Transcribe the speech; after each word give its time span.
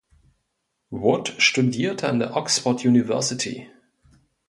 Wood 0.89 1.35
studierte 1.37 2.09
an 2.09 2.17
der 2.17 2.35
Oxford 2.35 2.83
University. 2.83 3.69